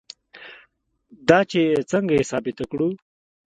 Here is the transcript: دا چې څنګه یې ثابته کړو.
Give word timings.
دا 1.27 1.39
چې 1.51 1.61
څنګه 1.91 2.13
یې 2.17 2.23
ثابته 2.31 2.63
کړو. 2.71 2.89